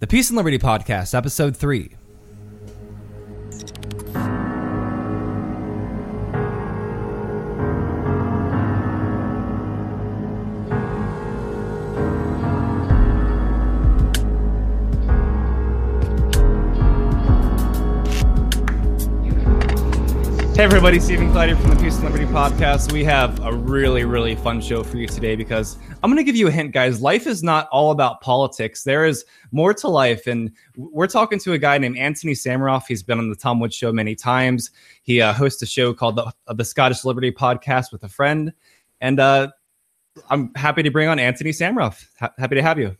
[0.00, 1.96] The Peace and Liberty Podcast, Episode 3.
[20.58, 22.90] Hey everybody, Stephen Clyde from the Peace and Liberty Podcast.
[22.90, 26.34] We have a really, really fun show for you today because I'm going to give
[26.34, 27.00] you a hint, guys.
[27.00, 28.82] Life is not all about politics.
[28.82, 32.86] There is more to life, and we're talking to a guy named Antony Sammeroff.
[32.88, 34.72] He's been on the Tom Woods Show many times.
[35.04, 38.52] He uh, hosts a show called the, uh, the Scottish Liberty Podcast with a friend,
[39.00, 39.52] and uh,
[40.28, 42.04] I'm happy to bring on Antony Sammeroff.
[42.18, 42.96] Ha- happy to have you.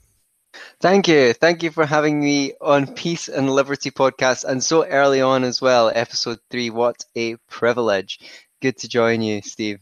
[0.81, 1.33] Thank you.
[1.33, 5.61] Thank you for having me on Peace and Liberty podcast and so early on as
[5.61, 6.71] well, episode three.
[6.71, 8.21] What a privilege.
[8.61, 9.79] Good to join you, Steve.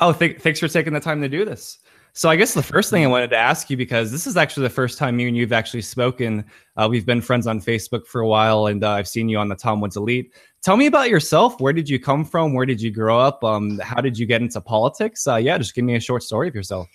[0.00, 1.78] Oh, th- thanks for taking the time to do this.
[2.14, 4.64] So, I guess the first thing I wanted to ask you, because this is actually
[4.64, 6.44] the first time you and you've actually spoken.
[6.76, 9.48] Uh, we've been friends on Facebook for a while, and uh, I've seen you on
[9.48, 10.30] the Tom Woods Elite.
[10.62, 11.58] Tell me about yourself.
[11.58, 12.52] Where did you come from?
[12.52, 13.42] Where did you grow up?
[13.42, 15.26] Um, how did you get into politics?
[15.26, 16.86] Uh, yeah, just give me a short story of yourself.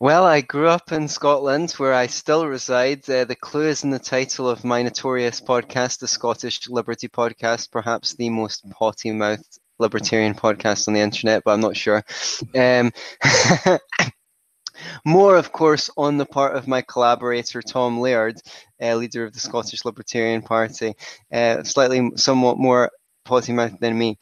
[0.00, 3.10] Well, I grew up in Scotland, where I still reside.
[3.10, 7.72] Uh, the clue is in the title of my notorious podcast, the Scottish Liberty Podcast,
[7.72, 12.04] perhaps the most potty mouthed libertarian podcast on the internet, but I'm not sure.
[12.54, 12.92] Um,
[15.04, 18.40] more, of course, on the part of my collaborator Tom Laird,
[18.80, 20.94] uh, leader of the Scottish Libertarian Party,
[21.32, 22.92] uh, slightly, somewhat more
[23.24, 24.16] potty mouthed than me.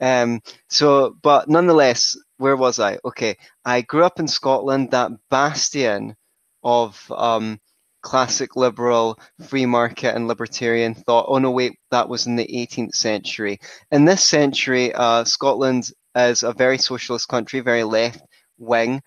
[0.00, 0.40] Um,
[0.70, 2.98] so, but nonetheless, where was I?
[3.04, 6.16] Okay, I grew up in Scotland, that bastion
[6.62, 7.60] of um,
[8.02, 11.26] classic liberal, free market, and libertarian thought.
[11.28, 13.58] Oh no, wait, that was in the 18th century.
[13.90, 18.22] In this century, uh, Scotland is a very socialist country, very left
[18.58, 19.02] wing.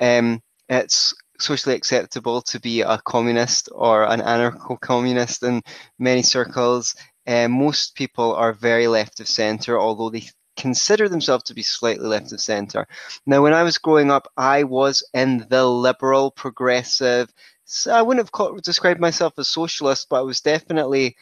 [0.00, 5.62] Um, it's socially acceptable to be a communist or an anarcho communist in
[5.98, 6.94] many circles.
[7.26, 10.24] Uh, most people are very left of centre, although they
[10.56, 12.86] consider themselves to be slightly left of centre.
[13.26, 17.32] Now, when I was growing up, I was in the liberal, progressive.
[17.64, 21.16] So I wouldn't have called, described myself as socialist, but I was definitely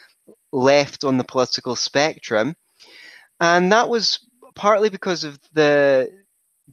[0.52, 2.56] left on the political spectrum,
[3.38, 4.18] and that was
[4.54, 6.10] partly because of the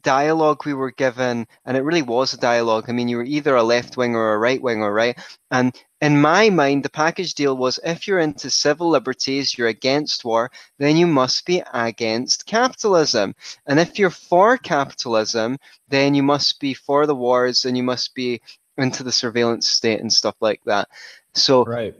[0.02, 2.86] dialogue we were given, and it really was a dialogue.
[2.88, 5.18] I mean, you were either a left wing or a right winger, right?
[5.50, 10.24] And in my mind, the package deal was if you're into civil liberties, you're against
[10.24, 13.34] war, then you must be against capitalism.
[13.66, 18.14] And if you're for capitalism, then you must be for the wars and you must
[18.14, 18.40] be
[18.76, 20.88] into the surveillance state and stuff like that.
[21.34, 21.96] So, right.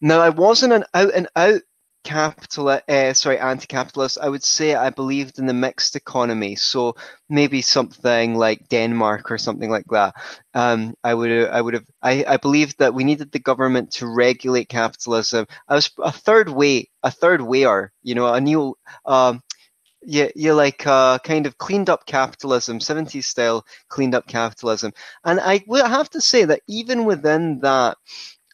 [0.00, 1.62] Now, I wasn't an out and out
[2.04, 6.56] capital, uh, sorry, anti-capitalist, I would say I believed in the mixed economy.
[6.56, 6.96] So
[7.28, 10.14] maybe something like Denmark or something like that.
[10.54, 14.06] Um, I would, I would have, I, I believed that we needed the government to
[14.06, 15.46] regulate capitalism.
[15.68, 19.42] I was a third way, a third wayer, you know, a new, um,
[20.02, 24.92] yeah, you like uh, kind of cleaned up capitalism, 70s style cleaned up capitalism.
[25.24, 27.98] And I would have to say that even within that,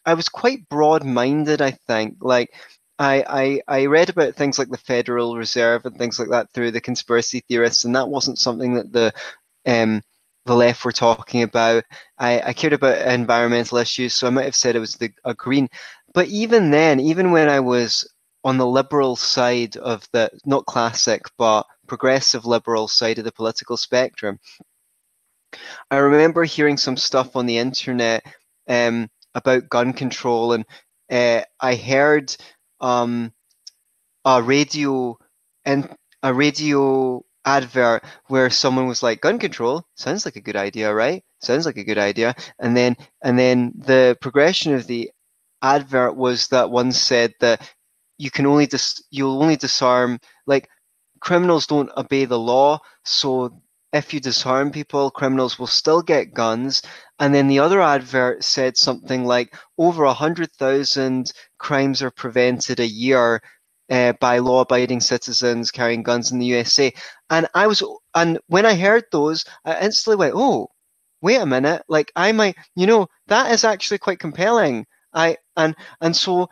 [0.05, 2.17] I was quite broad minded, I think.
[2.21, 2.53] Like,
[2.97, 6.71] I, I, I read about things like the Federal Reserve and things like that through
[6.71, 9.13] the conspiracy theorists, and that wasn't something that the
[9.65, 10.01] um,
[10.45, 11.83] the left were talking about.
[12.17, 15.33] I, I cared about environmental issues, so I might have said it was the a
[15.33, 15.67] green.
[16.13, 18.07] But even then, even when I was
[18.43, 23.75] on the liberal side of the not classic but progressive liberal side of the political
[23.75, 24.39] spectrum,
[25.91, 28.23] I remember hearing some stuff on the internet
[28.67, 30.65] um, about gun control, and
[31.11, 32.35] uh, I heard
[32.81, 33.33] um,
[34.25, 35.17] a radio
[35.65, 40.93] and a radio advert where someone was like gun control sounds like a good idea
[40.93, 41.23] right?
[41.41, 42.35] Sounds like a good idea.
[42.59, 45.11] And then and then the progression of the
[45.61, 47.71] advert was that one said that
[48.17, 50.69] you can only dis- you'll only disarm like
[51.21, 53.61] criminals don't obey the law so
[53.95, 56.81] if you disarm people criminals will still get guns
[57.19, 62.79] and then the other advert said something like over a hundred thousand crimes are prevented
[62.79, 63.41] a year
[63.89, 66.91] uh, by law-abiding citizens carrying guns in the USA.
[67.29, 67.83] And I was,
[68.15, 70.69] and when I heard those, I instantly went, "Oh,
[71.21, 71.83] wait a minute!
[71.87, 76.49] Like I might, you know, that is actually quite compelling." I and and so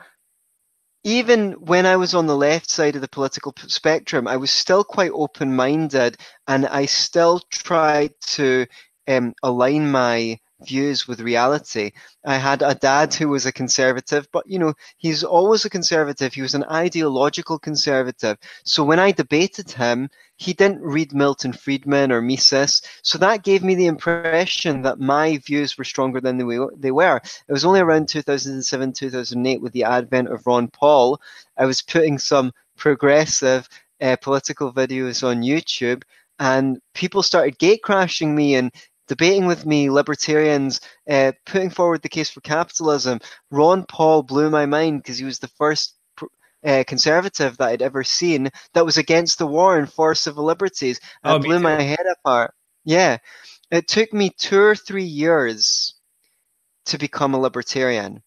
[1.03, 4.83] even when I was on the left side of the political spectrum, I was still
[4.83, 6.17] quite open-minded,
[6.47, 8.65] and I still tried to
[9.07, 11.91] um, align my views with reality.
[12.25, 16.33] I had a dad who was a conservative, but you know, he's always a conservative.
[16.33, 18.37] He was an ideological conservative.
[18.63, 22.81] So when I debated him, he didn't read Milton Friedman or Mises.
[23.01, 27.17] So that gave me the impression that my views were stronger than they were.
[27.47, 31.19] It was only around 2007, 2008 with the advent of Ron Paul.
[31.57, 33.69] I was putting some progressive
[34.01, 36.03] uh, political videos on YouTube
[36.39, 38.71] and people started gate crashing me and
[39.07, 40.79] debating with me, libertarians,
[41.09, 43.19] uh, putting forward the case for capitalism.
[43.51, 45.95] Ron Paul blew my mind because he was the first
[46.65, 50.99] uh, conservative that I'd ever seen that was against the war and for civil liberties.
[51.23, 52.53] Oh, blew my head apart.
[52.85, 53.17] Yeah.
[53.71, 55.95] It took me two or three years
[56.85, 58.21] to become a libertarian.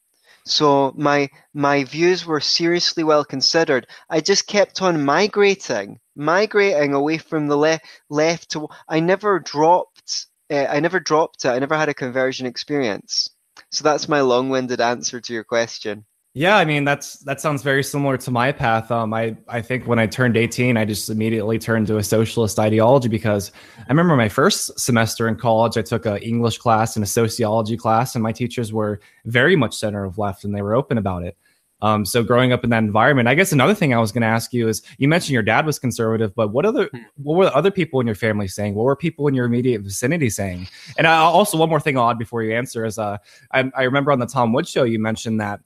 [0.45, 3.89] So my my views were seriously well considered.
[4.09, 8.69] I just kept on migrating, migrating away from the le- left to.
[8.89, 10.27] I never dropped.
[10.51, 11.49] Uh, I never dropped it.
[11.49, 13.31] I never had a conversion experience.
[13.71, 16.05] So that's my long-winded answer to your question.
[16.39, 18.91] Yeah, I mean that's that sounds very similar to my path.
[18.91, 22.59] Um, I I think when I turned 18, I just immediately turned to a socialist
[22.59, 27.03] ideology because I remember my first semester in college, I took an English class and
[27.03, 30.75] a sociology class, and my teachers were very much center of left, and they were
[30.75, 31.39] open about it.
[31.83, 34.27] Um, so growing up in that environment, I guess another thing I was going to
[34.27, 37.03] ask you is you mentioned your dad was conservative, but what other hmm.
[37.23, 38.75] what were the other people in your family saying?
[38.75, 40.69] What were people in your immediate vicinity saying?
[40.97, 43.19] And I, also one more thing I'll add before you answer is uh,
[43.53, 45.61] I, I remember on the Tom Woods show you mentioned that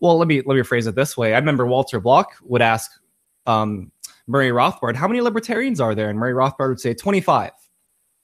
[0.00, 1.34] well, let me let me phrase it this way.
[1.34, 2.90] I remember Walter Block would ask
[3.46, 3.92] um,
[4.26, 7.52] Murray Rothbard, "How many libertarians are there?" And Murray Rothbard would say, "25."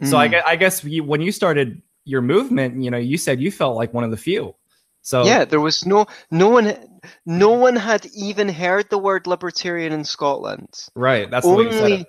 [0.02, 0.06] Mm.
[0.08, 0.42] So I, mm.
[0.46, 3.92] I guess you, when you started your movement, you know, you said you felt like
[3.92, 4.54] one of the few.
[5.02, 6.74] So yeah, there was no no one
[7.24, 10.68] no one had even heard the word libertarian in Scotland.
[10.94, 11.30] Right.
[11.30, 12.06] That's only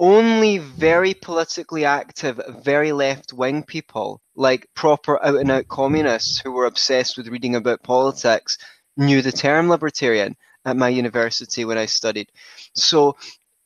[0.00, 6.50] only very politically active, very left wing people, like proper out and out communists who
[6.50, 8.58] were obsessed with reading about politics,
[8.96, 12.30] knew the term libertarian at my university when I studied.
[12.74, 13.16] So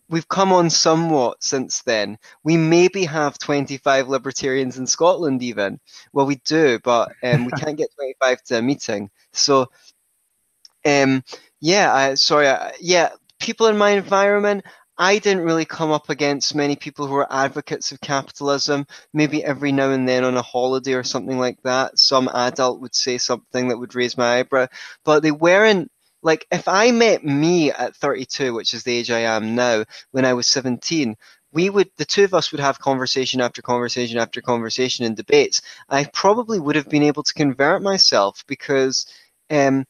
[0.09, 2.19] we've come on somewhat since then.
[2.45, 5.81] We maybe have 25 libertarians in Scotland, even.
[6.13, 9.11] Well, we do, but um, we can't get 25 to a meeting.
[9.33, 9.71] So,
[10.87, 11.23] um,
[11.61, 12.47] yeah, I, sorry,
[12.81, 13.11] yeah,
[13.41, 14.65] people in my environment,
[14.99, 18.87] I didn't really come up against many people who were advocates of capitalism.
[19.13, 22.95] Maybe every now and then on a holiday or something like that, some adult would
[22.95, 24.69] say something that would raise my eyebrow.
[25.05, 25.91] But they weren't
[26.23, 30.25] like if I met me at 32, which is the age I am now, when
[30.25, 31.15] I was 17,
[31.53, 35.63] we would the two of us would have conversation after conversation after conversation and debates.
[35.89, 39.07] I probably would have been able to convert myself because
[39.51, 39.85] um,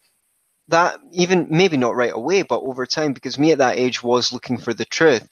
[0.69, 4.33] that even maybe not right away, but over time, because me at that age was
[4.33, 5.29] looking for the truth.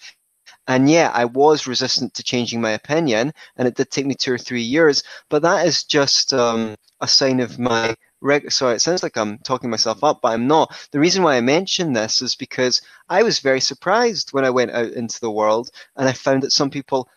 [0.67, 4.33] And yeah, I was resistant to changing my opinion, and it did take me two
[4.33, 5.03] or three years.
[5.29, 7.95] But that is just um, a sign of my.
[8.23, 10.89] Reg- Sorry, it sounds like I'm talking myself up, but I'm not.
[10.93, 14.71] The reason why I mention this is because I was very surprised when I went
[14.71, 17.11] out into the world and I found that some people,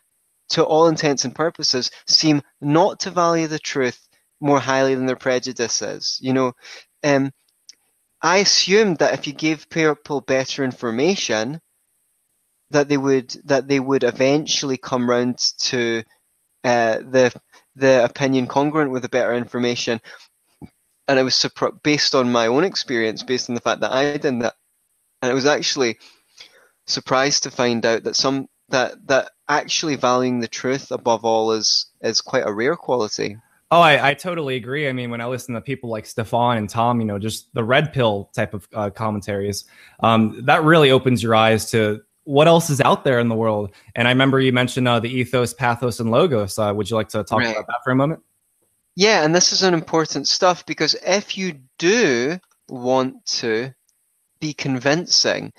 [0.50, 4.08] to all intents and purposes, seem not to value the truth
[4.42, 6.20] more highly than their prejudices.
[6.22, 6.54] You know,
[7.04, 7.32] um,
[8.28, 11.62] I assumed that if you gave people better information,
[12.72, 15.38] that they would that they would eventually come round
[15.70, 16.04] to
[16.66, 17.34] uh, the
[17.78, 20.02] the opinion congruent with the better information.
[21.08, 21.46] And I was
[21.84, 24.56] based on my own experience, based on the fact that I did that,
[25.22, 25.98] and I was actually
[26.86, 31.86] surprised to find out that some that that actually valuing the truth above all is
[32.02, 33.38] is quite a rare quality.
[33.70, 34.88] Oh, I, I totally agree.
[34.88, 37.64] I mean, when I listen to people like Stefan and Tom, you know, just the
[37.64, 39.66] red pill type of uh, commentaries,
[40.00, 43.72] um, that really opens your eyes to what else is out there in the world.
[43.96, 46.58] And I remember you mentioned uh, the ethos, pathos, and logos.
[46.58, 47.52] Uh, would you like to talk right.
[47.52, 48.22] about that for a moment?
[48.96, 53.74] Yeah, and this is an important stuff because if you do want to
[54.40, 55.54] be convincing,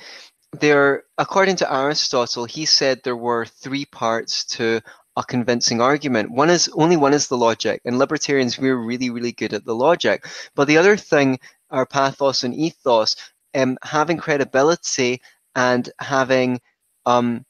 [0.52, 4.80] there, according to Aristotle, he said there were three parts to
[5.18, 6.30] a convincing argument.
[6.30, 9.74] One is only one is the logic, and libertarians we're really really good at the
[9.74, 10.24] logic.
[10.54, 11.38] But the other thing
[11.70, 13.16] our pathos and ethos,
[13.54, 15.20] um, having credibility
[15.54, 16.60] and having
[17.04, 17.44] um,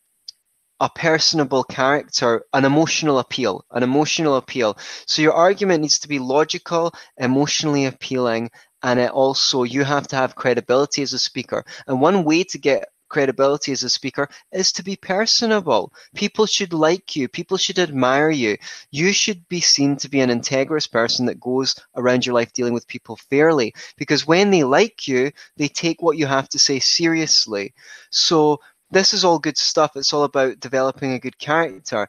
[0.81, 4.79] a personable character, an emotional appeal, an emotional appeal.
[5.07, 8.51] So your argument needs to be logical, emotionally appealing,
[8.83, 11.65] and it also you have to have credibility as a speaker.
[11.87, 15.93] And one way to get credibility as a speaker is to be personable.
[16.15, 17.29] People should like you.
[17.29, 18.57] People should admire you.
[18.91, 22.75] You should be seen to be an integrous person that goes around your life dealing
[22.75, 23.75] with people fairly.
[23.97, 27.75] Because when they like you, they take what you have to say seriously.
[28.11, 28.61] So
[28.91, 29.93] this is all good stuff.
[29.97, 32.09] It's all about developing a good character.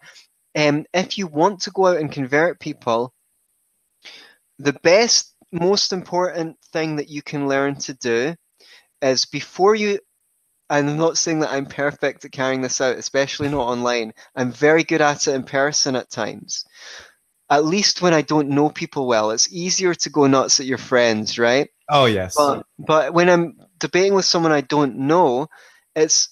[0.56, 3.13] Um, if you want to go out and convert people,
[4.58, 8.36] the best, most important thing that you can learn to do
[9.01, 10.00] is before you.
[10.69, 14.13] I'm not saying that I'm perfect at carrying this out, especially not online.
[14.35, 16.65] I'm very good at it in person at times.
[17.49, 20.77] At least when I don't know people well, it's easier to go nuts at your
[20.77, 21.69] friends, right?
[21.89, 22.35] Oh yes.
[22.38, 25.47] But, but when I'm debating with someone I don't know,
[25.95, 26.29] it's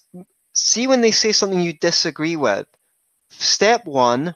[0.52, 2.66] see when they say something you disagree with.
[3.30, 4.34] Step one,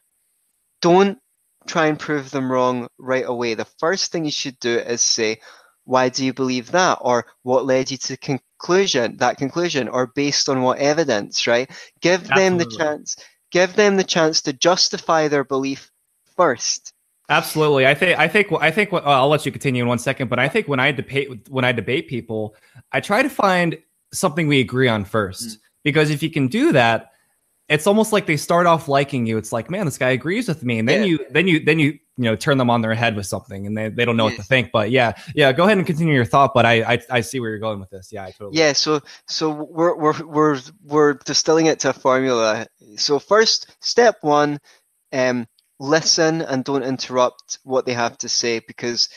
[0.80, 1.18] don't
[1.66, 3.54] try and prove them wrong right away.
[3.54, 5.40] The first thing you should do is say,
[5.85, 6.99] why do you believe that?
[7.00, 8.16] Or what led you to
[8.62, 9.88] conclusion, that conclusion?
[9.88, 11.71] Or based on what evidence, right?
[12.00, 12.42] Give Absolutely.
[12.42, 13.16] them the chance,
[13.50, 15.90] give them the chance to justify their belief
[16.37, 16.92] first.
[17.28, 17.87] Absolutely.
[17.87, 20.38] I think I think I think what, I'll let you continue in one second, but
[20.38, 22.54] I think when I debate when I debate people,
[22.92, 23.78] I try to find
[24.12, 25.45] something we agree on first.
[25.45, 25.59] Mm.
[25.85, 27.12] Because if you can do that,
[27.73, 29.38] it's almost like they start off liking you.
[29.38, 30.79] It's like, man, this guy agrees with me.
[30.79, 31.07] And then yeah.
[31.07, 33.76] you then you then you you know turn them on their head with something and
[33.76, 34.71] they, they don't know what to think.
[34.73, 36.52] But yeah, yeah, go ahead and continue your thought.
[36.55, 38.12] But I, I I see where you're going with this.
[38.12, 42.67] Yeah, I totally Yeah, so so we're we're we're we're distilling it to a formula.
[42.97, 44.61] So first step one,
[45.12, 45.47] um
[45.81, 49.09] listen and don't interrupt what they have to say because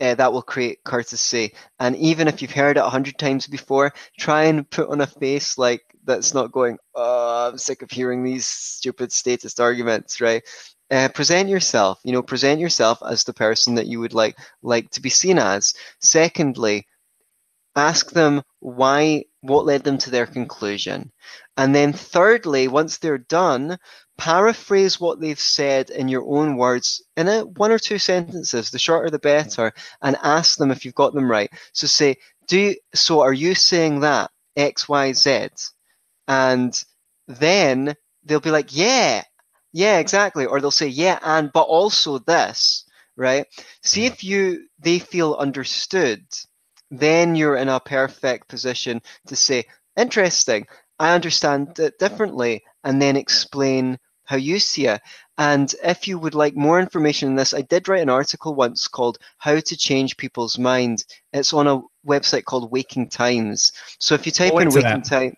[0.00, 1.54] uh, that will create courtesy.
[1.78, 5.06] And even if you've heard it a hundred times before, try and put on a
[5.06, 10.42] face like that's not going, oh, I'm sick of hearing these stupid statist arguments, right?
[10.90, 14.90] Uh, present yourself, you know, present yourself as the person that you would like like
[14.90, 15.74] to be seen as.
[16.00, 16.86] Secondly,
[17.74, 21.10] ask them why, what led them to their conclusion.
[21.56, 23.78] And then thirdly, once they're done,
[24.16, 28.78] paraphrase what they've said in your own words in a one or two sentences the
[28.78, 32.76] shorter the better and ask them if you've got them right so say do you,
[32.94, 35.72] so are you saying that xyz
[36.28, 36.82] and
[37.28, 39.22] then they'll be like yeah
[39.72, 42.84] yeah exactly or they'll say yeah and but also this
[43.16, 43.46] right
[43.82, 46.24] see if you they feel understood
[46.90, 49.64] then you're in a perfect position to say
[49.96, 50.66] interesting
[50.98, 55.00] i understand it differently and then explain how you see it.
[55.36, 58.88] And if you would like more information on this, I did write an article once
[58.88, 61.04] called How to Change People's Mind.
[61.32, 63.72] It's on a website called Waking Times.
[63.98, 65.34] So if you type in Waking Time,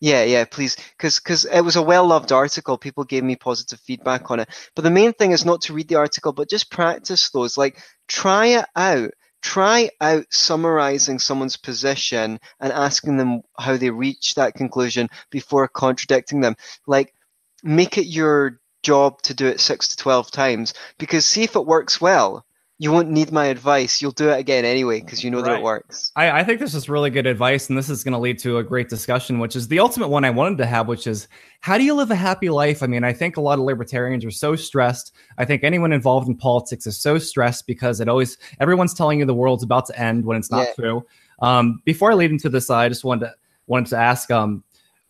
[0.00, 2.78] yeah, yeah, please, because because it was a well loved article.
[2.78, 4.48] People gave me positive feedback on it.
[4.74, 7.58] But the main thing is not to read the article, but just practice those.
[7.58, 9.10] Like try it out.
[9.42, 16.40] Try out summarizing someone's position and asking them how they reach that conclusion before contradicting
[16.40, 16.56] them.
[16.86, 17.14] Like
[17.62, 21.66] make it your job to do it six to 12 times because see if it
[21.66, 22.46] works well
[22.80, 25.50] you won't need my advice you'll do it again anyway because you know right.
[25.50, 28.14] that it works I, I, think this is really good advice and this is going
[28.14, 30.88] to lead to a great discussion which is the ultimate one i wanted to have
[30.88, 31.28] which is
[31.60, 34.24] how do you live a happy life i mean i think a lot of libertarians
[34.24, 38.38] are so stressed i think anyone involved in politics is so stressed because it always
[38.60, 40.74] everyone's telling you the world's about to end when it's not yeah.
[40.74, 41.06] true
[41.42, 43.34] um, before i lead into this i just wanted to
[43.66, 44.64] wanted to ask um,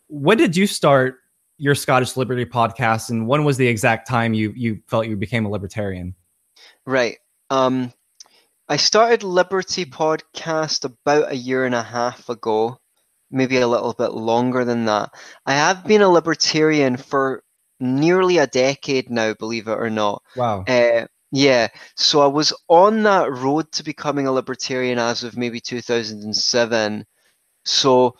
[0.09, 1.19] when did you start
[1.57, 5.45] your Scottish Liberty podcast, and when was the exact time you you felt you became
[5.45, 6.15] a libertarian?
[6.85, 7.19] Right.
[7.51, 7.91] Um,
[8.69, 12.79] I started Liberty podcast about a year and a half ago,
[13.29, 15.09] maybe a little bit longer than that.
[15.45, 17.43] I have been a libertarian for
[17.81, 20.23] nearly a decade now, believe it or not.
[20.37, 20.63] Wow.
[20.65, 21.67] Uh, yeah,
[21.97, 27.05] so I was on that road to becoming a libertarian as of maybe 2007.
[27.65, 28.15] So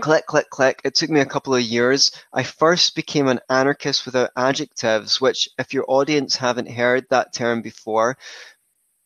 [0.00, 0.80] click, click, click.
[0.84, 2.10] It took me a couple of years.
[2.32, 7.62] I first became an anarchist without adjectives, which, if your audience haven't heard that term
[7.62, 8.16] before,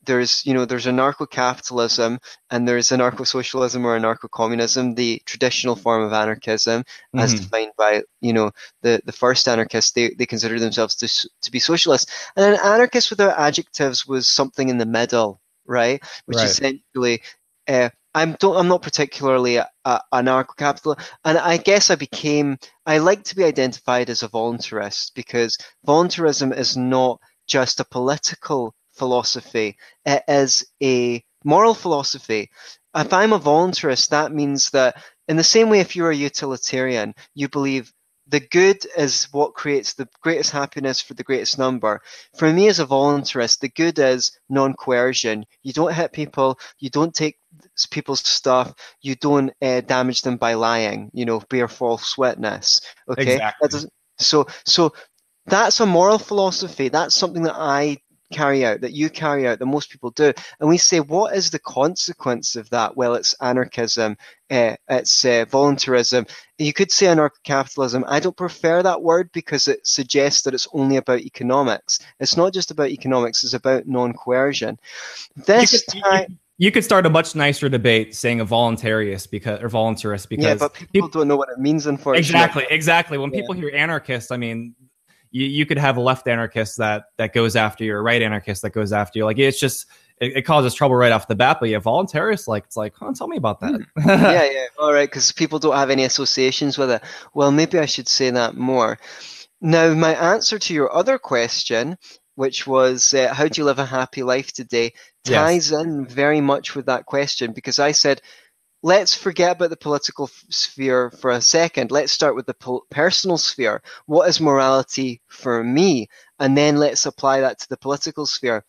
[0.06, 2.18] there's you know there's anarcho-capitalism
[2.50, 7.18] and there's anarcho-socialism or anarcho-communism the traditional form of anarchism mm-hmm.
[7.18, 8.50] as defined by you know
[8.82, 13.10] the the first anarchists they, they consider themselves to, to be socialists and an anarchist
[13.10, 16.46] without adjectives was something in the middle right which right.
[16.46, 17.20] essentially
[17.68, 22.56] uh, I'm don't I'm not particularly a, a, anarcho-capitalist, and I guess I became
[22.87, 28.75] I like to be identified as a voluntarist because voluntarism is not just a political
[28.92, 32.49] philosophy; it is a moral philosophy.
[32.94, 34.96] If I'm a voluntarist, that means that
[35.28, 37.92] in the same way, if you're a utilitarian, you believe
[38.28, 42.00] the good is what creates the greatest happiness for the greatest number.
[42.37, 45.44] For me as a voluntarist, the good is non coercion.
[45.62, 47.37] You don't hit people, you don't take
[47.90, 52.80] people's stuff, you don't uh, damage them by lying, you know, bear false witness.
[53.08, 53.34] Okay?
[53.34, 53.80] Exactly.
[54.18, 54.92] so, so
[55.46, 56.88] that's a moral philosophy.
[56.88, 57.98] That's something that I
[58.32, 60.32] carry out, that you carry out, that most people do.
[60.60, 62.96] And we say, what is the consequence of that?
[62.96, 64.16] Well, it's anarchism,
[64.50, 66.26] uh, it's uh, voluntarism.
[66.58, 68.04] You could say anarcho capitalism.
[68.06, 72.00] I don't prefer that word because it suggests that it's only about economics.
[72.20, 74.78] It's not just about economics, it's about non coercion.
[75.36, 76.38] This time.
[76.58, 80.54] You could start a much nicer debate saying a voluntarist because or voluntarist because yeah,
[80.54, 81.86] but people, people don't know what it means.
[81.86, 83.18] Unfortunately, exactly, exactly.
[83.18, 83.40] When yeah.
[83.40, 84.75] people hear anarchist, I mean,
[85.30, 88.22] you, you could have a left anarchist that that goes after you, or a right
[88.22, 89.26] anarchist that goes after you.
[89.26, 89.86] Like it's just
[90.18, 91.58] it, it, causes trouble right off the bat.
[91.60, 93.75] But yeah, voluntarist, like it's like, oh, tell me about that.
[93.98, 94.08] Hmm.
[94.08, 97.02] yeah, yeah, all right, because people don't have any associations with it.
[97.34, 98.98] Well, maybe I should say that more.
[99.60, 101.98] Now, my answer to your other question
[102.36, 104.92] which was uh, how do you live a happy life today
[105.26, 105.83] ties yes.
[105.83, 108.21] in very much with that question because I said
[108.83, 111.90] let's forget about the political sphere for a second.
[111.90, 113.83] Let's start with the personal sphere.
[114.06, 116.09] What is morality for me?
[116.38, 118.64] And then let's apply that to the political sphere.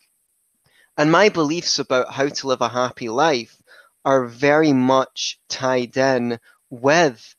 [0.97, 3.61] And my beliefs about how to live a happy life
[4.05, 7.35] are very much tied in with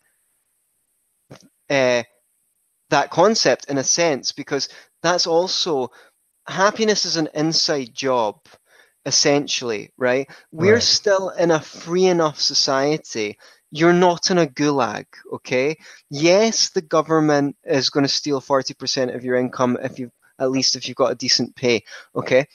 [1.68, 2.04] uh,
[2.90, 4.68] that concept in a sense, because
[5.02, 5.90] that's also
[6.46, 8.38] happiness is an inside job
[9.08, 10.30] essentially right?
[10.52, 10.82] We're right.
[10.82, 13.38] still in a free enough society.
[13.70, 15.76] You're not in a gulag okay?
[16.10, 20.76] Yes the government is going to steal 40% of your income if you at least
[20.76, 21.82] if you've got a decent pay
[22.14, 22.46] okay?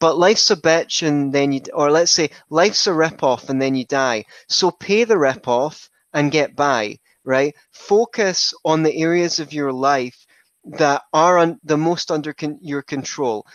[0.00, 3.60] But life's a bitch and then you or let's say life's a rip off and
[3.60, 4.24] then you die.
[4.48, 7.54] So pay the rip off and get by right?
[7.72, 10.26] Focus on the areas of your life
[10.64, 13.46] that are un- the most under con- your control.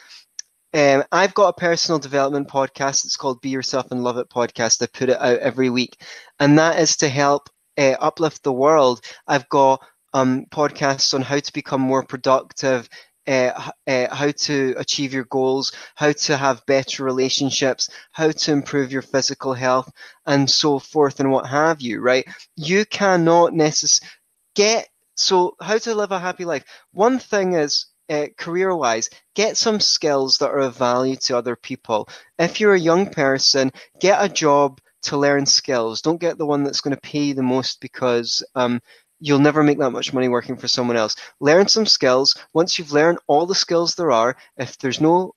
[0.73, 3.03] Um, I've got a personal development podcast.
[3.05, 4.81] It's called Be Yourself and Love It podcast.
[4.81, 6.01] I put it out every week,
[6.39, 9.01] and that is to help uh, uplift the world.
[9.27, 9.81] I've got
[10.13, 12.87] um, podcasts on how to become more productive,
[13.27, 18.93] uh, uh, how to achieve your goals, how to have better relationships, how to improve
[18.93, 19.91] your physical health,
[20.25, 21.99] and so forth, and what have you.
[21.99, 22.25] Right?
[22.55, 24.09] You cannot necessarily
[24.55, 26.63] get so, how to live a happy life?
[26.93, 31.55] One thing is uh, career wise, get some skills that are of value to other
[31.55, 32.07] people.
[32.39, 36.01] If you're a young person, get a job to learn skills.
[36.01, 38.81] Don't get the one that's going to pay the most because um,
[39.19, 41.15] you'll never make that much money working for someone else.
[41.39, 42.35] Learn some skills.
[42.53, 45.33] Once you've learned all the skills there are, if there's no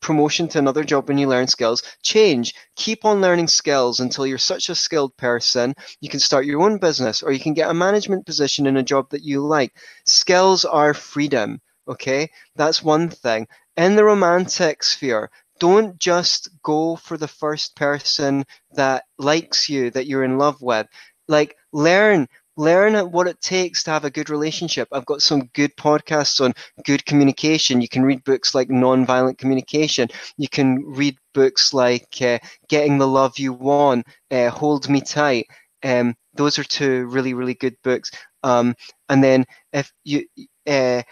[0.00, 1.82] promotion to another job when you learn skills.
[2.02, 2.54] Change.
[2.76, 6.78] Keep on learning skills until you're such a skilled person you can start your own
[6.78, 9.76] business or you can get a management position in a job that you like.
[10.06, 11.60] Skills are freedom.
[11.88, 13.46] Okay, that's one thing.
[13.76, 20.06] In the romantic sphere, don't just go for the first person that likes you, that
[20.06, 20.86] you're in love with.
[21.28, 24.88] Like, learn learn what it takes to have a good relationship.
[24.90, 26.52] I've got some good podcasts on
[26.84, 27.80] good communication.
[27.80, 30.08] You can read books like Nonviolent Communication.
[30.38, 35.46] You can read books like uh, Getting the Love You Want, uh, Hold Me Tight.
[35.84, 38.10] Um, those are two really, really good books.
[38.42, 38.74] Um,
[39.08, 40.24] and then if you,
[40.66, 41.02] uh,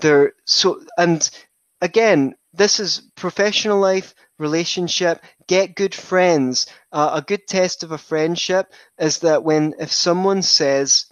[0.00, 1.28] there, so, and
[1.80, 6.66] again, this is professional life, relationship, get good friends.
[6.92, 11.06] Uh, a good test of a friendship is that when if someone says,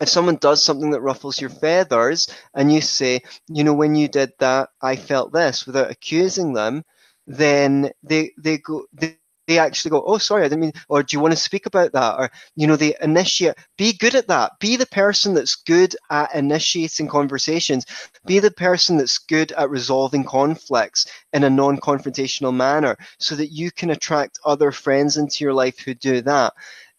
[0.00, 4.08] if someone does something that ruffles your feathers, and you say, you know, when you
[4.08, 6.84] did that, I felt this, without accusing them,
[7.26, 9.16] then they they go they,
[9.48, 11.92] they actually go, oh, sorry, I didn't mean, or do you want to speak about
[11.92, 12.18] that?
[12.18, 14.52] Or, you know, they initiate, be good at that.
[14.60, 17.86] Be the person that's good at initiating conversations.
[18.26, 23.48] Be the person that's good at resolving conflicts in a non confrontational manner so that
[23.48, 26.52] you can attract other friends into your life who do that.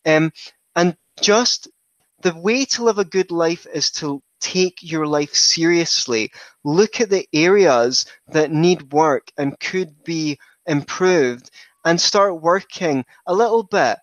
[0.07, 0.33] Um,
[0.75, 1.67] and just
[2.21, 6.31] the way to live a good life is to take your life seriously.
[6.63, 11.51] Look at the areas that need work and could be improved
[11.85, 13.97] and start working a little bit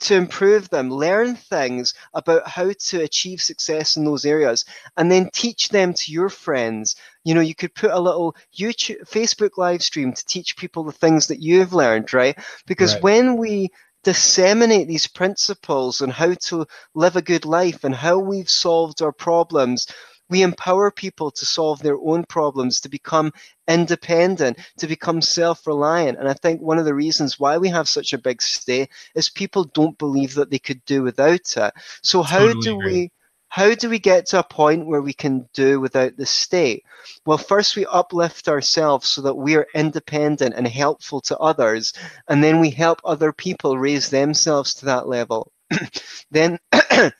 [0.00, 4.64] to improve them, learn things about how to achieve success in those areas,
[4.96, 6.94] and then teach them to your friends.
[7.24, 10.92] You know, you could put a little YouTube, Facebook live stream to teach people the
[10.92, 12.38] things that you've learned, right?
[12.66, 13.02] Because right.
[13.02, 13.70] when we
[14.04, 19.12] disseminate these principles on how to live a good life and how we've solved our
[19.12, 19.88] problems,
[20.30, 23.32] we empower people to solve their own problems, to become
[23.66, 26.18] independent, to become self reliant.
[26.18, 29.28] And I think one of the reasons why we have such a big state is
[29.28, 31.72] people don't believe that they could do without it.
[32.02, 32.92] So, how totally do agree.
[32.92, 33.12] we?
[33.50, 36.84] How do we get to a point where we can do without the state?
[37.24, 41.94] Well, first we uplift ourselves so that we are independent and helpful to others,
[42.28, 45.50] and then we help other people raise themselves to that level.
[46.30, 46.58] then,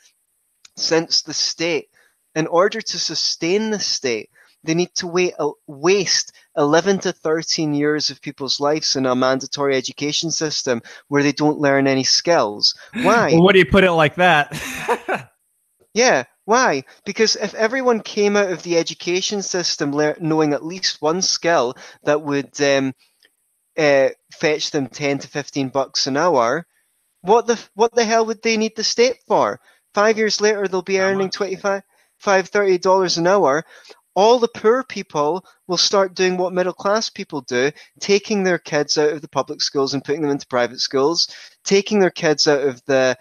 [0.77, 1.89] since the state
[2.39, 4.31] in order to sustain the state,
[4.63, 9.17] they need to wait, uh, waste 11 to 13 years of people's lives in a
[9.17, 12.77] mandatory education system where they don't learn any skills.
[13.03, 13.33] Why?
[13.33, 14.53] Well, what do you put it like that?
[15.95, 16.85] yeah, why?
[17.05, 21.75] Because if everyone came out of the education system le- knowing at least one skill
[22.05, 22.95] that would um,
[23.77, 26.69] uh, fetch them 10 to 15 bucks an hour,
[27.23, 29.61] what the what the hell would they need the state for?
[29.93, 31.83] Five years later, they'll be earning 25
[32.19, 33.65] five thirty dollars an hour
[34.19, 38.99] all the poor people will start doing what middle class people do, taking their kids
[38.99, 41.29] out of the public schools and putting them into private schools,
[41.63, 43.17] taking their kids out of the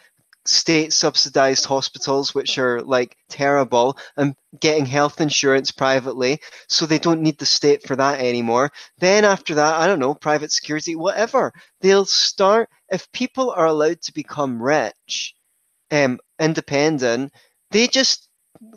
[0.48, 7.22] state subsidized hospitals, which are like terrible, and getting health insurance privately so they don't
[7.22, 8.72] need the state for that anymore.
[8.98, 11.54] Then after that, I don't know, private security, whatever.
[11.82, 15.36] They'll start, if people are allowed to become rich,
[15.92, 17.34] um, independent,
[17.70, 18.27] they just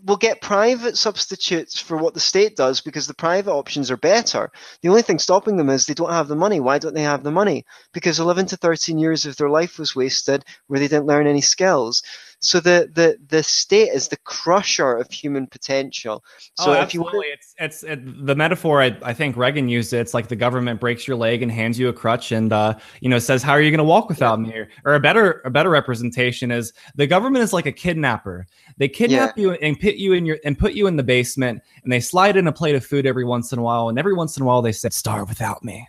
[0.04, 4.50] will get private substitutes for what the state does because the private options are better.
[4.82, 6.60] The only thing stopping them is they don't have the money.
[6.60, 7.64] Why don't they have the money?
[7.92, 11.40] Because 11 to 13 years of their life was wasted where they didn't learn any
[11.40, 12.02] skills.
[12.42, 16.24] So the the the state is the crusher of human potential.
[16.54, 19.98] So oh, if you it's it's it, the metaphor I, I think Reagan used it.
[19.98, 23.10] It's like the government breaks your leg and hands you a crutch and uh, you
[23.10, 24.46] know says how are you going to walk without yeah.
[24.46, 24.64] me?
[24.86, 28.46] Or a better a better representation is the government is like a kidnapper.
[28.78, 29.42] They kidnap yeah.
[29.42, 32.38] you and put you in your and put you in the basement and they slide
[32.38, 34.46] in a plate of food every once in a while and every once in a
[34.46, 35.86] while they say starve without me.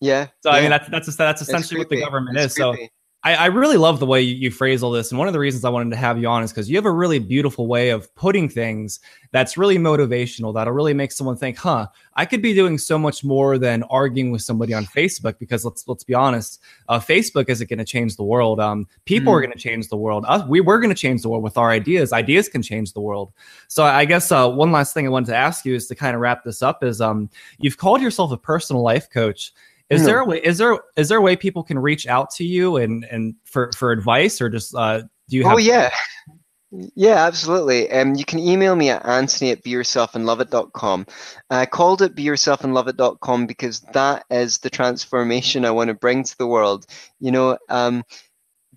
[0.00, 0.26] Yeah.
[0.42, 0.56] So yeah.
[0.56, 2.62] I mean that's that's that's essentially what the government it's is.
[2.62, 2.84] Creepy.
[2.84, 5.10] So I, I, really love the way you, phrase all this.
[5.10, 6.86] And one of the reasons I wanted to have you on is because you have
[6.86, 8.98] a really beautiful way of putting things
[9.30, 13.22] that's really motivational, that'll really make someone think, huh, I could be doing so much
[13.22, 15.38] more than arguing with somebody on Facebook.
[15.38, 18.58] Because let's let's be honest, uh, Facebook isn't going to change the world.
[18.58, 19.36] Um, people mm.
[19.36, 20.24] are going to change the world.
[20.26, 22.14] Us, we we're going to change the world with our ideas.
[22.14, 23.32] Ideas can change the world.
[23.68, 26.14] So I guess uh, one last thing I wanted to ask you is to kind
[26.14, 27.28] of wrap this up is um,
[27.58, 29.52] you've called yourself a personal life coach.
[29.90, 30.06] Is no.
[30.06, 30.38] there a way?
[30.38, 33.70] Is there is there a way people can reach out to you and and for
[33.76, 35.42] for advice or just uh, do you?
[35.44, 35.90] Oh, have- oh yeah,
[36.70, 37.90] yeah, absolutely.
[37.90, 41.06] Um, you can email me at antony at beyourselfandloveit.com.
[41.50, 46.46] I called it beyourselfandloveit.com because that is the transformation I want to bring to the
[46.46, 46.86] world.
[47.18, 48.04] You know, um,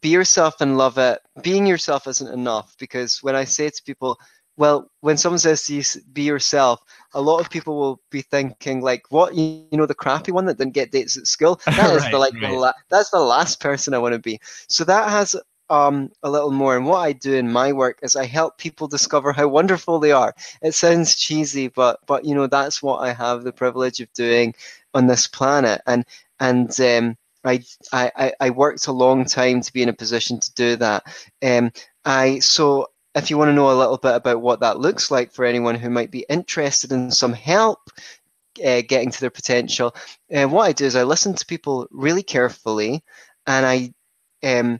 [0.02, 1.19] be yourself and love it.
[1.43, 4.17] Being yourself isn't enough because when I say to people,
[4.56, 6.82] well, when someone says to you, be yourself,
[7.13, 10.58] a lot of people will be thinking like, what, you, know, the crappy one that
[10.58, 11.60] didn't get dates at school?
[11.66, 12.52] That is right, the like, right.
[12.52, 14.39] the la- that's the last person I want to be.
[14.68, 15.36] So that has
[15.70, 16.78] um, a little more.
[16.78, 20.12] And what I do in my work is I help people discover how wonderful they
[20.12, 20.36] are.
[20.62, 24.54] It sounds cheesy, but but you know that's what I have the privilege of doing
[24.94, 25.82] on this planet.
[25.88, 26.06] And
[26.39, 30.54] and um, I, I I worked a long time to be in a position to
[30.54, 31.04] do that.
[31.42, 31.72] Um,
[32.06, 35.32] I so if you want to know a little bit about what that looks like
[35.32, 37.80] for anyone who might be interested in some help
[38.63, 39.95] uh, getting to their potential,
[40.34, 43.04] uh, what I do is I listen to people really carefully
[43.45, 43.93] and I,
[44.43, 44.80] um,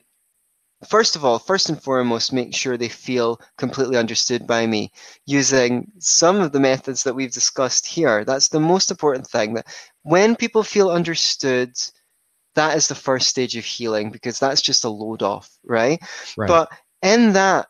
[0.88, 4.92] first of all, first and foremost, make sure they feel completely understood by me
[5.26, 8.26] using some of the methods that we've discussed here.
[8.26, 9.68] That's the most important thing that
[10.04, 11.74] when people feel understood,
[12.56, 16.02] that is the first stage of healing because that's just a load off, right?
[16.38, 16.48] right.
[16.48, 17.68] But in that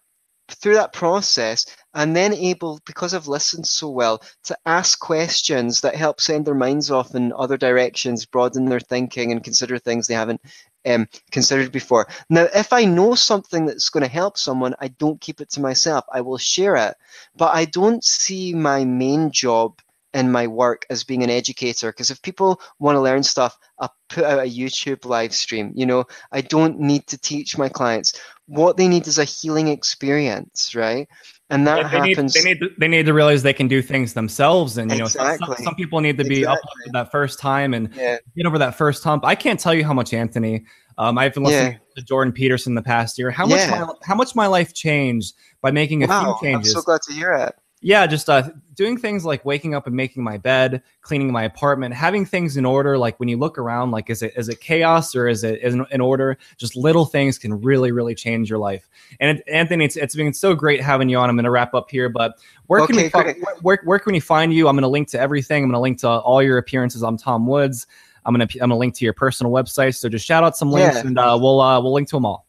[0.55, 5.95] through that process and then able because i've listened so well to ask questions that
[5.95, 10.13] help send their minds off in other directions broaden their thinking and consider things they
[10.13, 10.41] haven't
[10.85, 12.07] um, considered before.
[12.29, 15.61] Now if i know something that's going to help someone i don't keep it to
[15.61, 16.05] myself.
[16.11, 16.95] I will share it.
[17.35, 19.79] But i don't see my main job
[20.13, 23.93] in my work as being an educator because if people want to learn stuff i'll
[24.09, 28.19] put out a youtube live stream you know i don't need to teach my clients
[28.47, 31.07] what they need is a healing experience right
[31.49, 33.81] and that they happens need, they need to, they need to realize they can do
[33.81, 35.47] things themselves and you exactly.
[35.47, 36.69] know some, some, people need to be exactly.
[36.87, 38.17] up that first time and yeah.
[38.35, 40.63] get over that first hump i can't tell you how much Antony
[40.97, 41.79] um, I've been listening yeah.
[41.95, 43.31] to Jordan Peterson the past year.
[43.31, 46.75] How much my, how much my life changed by making a wow, few changes.
[46.75, 49.95] I'm so glad to hear it yeah, just uh, doing things like waking up and
[49.95, 52.97] making my bed, cleaning my apartment, having things in order.
[52.97, 55.75] Like when you look around, like is it is it chaos or is it is
[55.91, 56.37] in order?
[56.57, 58.89] Just little things can really really change your life.
[59.19, 61.29] And it, Antony, it's, it's been so great having you on.
[61.29, 64.13] I'm going to wrap up here, but where can okay, we find, where, where can
[64.13, 64.69] we find you?
[64.69, 65.63] I'm going to link to everything.
[65.63, 67.85] I'm going to link to all your appearances on Tom Woods.
[68.25, 69.95] I'm gonna I'm gonna link to your personal website.
[69.95, 71.01] So just shout out some links, yeah.
[71.01, 72.47] and uh, we'll uh, we'll link to them all.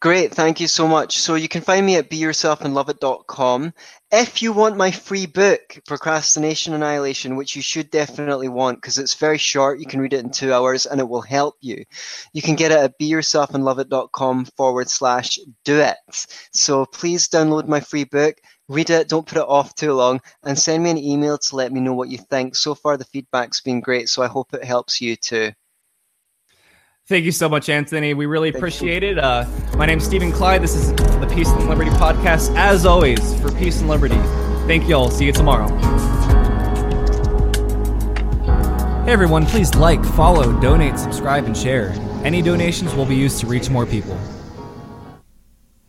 [0.00, 1.18] Great, thank you so much.
[1.18, 3.72] So you can find me at beyourselfandloveit.com.
[4.12, 9.14] If you want my free book, Procrastination Annihilation, which you should definitely want because it's
[9.14, 11.84] very short, you can read it in two hours and it will help you.
[12.32, 15.96] You can get it at beyourselfandloveit.com forward slash do it.
[16.52, 18.36] So please download my free book
[18.68, 21.72] read it, don't put it off too long, and send me an email to let
[21.72, 22.54] me know what you think.
[22.54, 25.52] So far, the feedback's been great, so I hope it helps you too.
[27.08, 28.12] Thank you so much, Antony.
[28.12, 29.12] We really Thank appreciate you.
[29.12, 29.18] it.
[29.18, 29.46] Uh,
[29.78, 30.62] my name's Stephen Clyde.
[30.62, 32.54] This is the Peace and Liberty podcast.
[32.54, 34.18] As always, for Peace and Liberty.
[34.66, 35.10] Thank you all.
[35.10, 35.68] See you tomorrow.
[39.06, 41.94] Hey everyone, please like, follow, donate, subscribe, and share.
[42.24, 44.20] Any donations will be used to reach more people.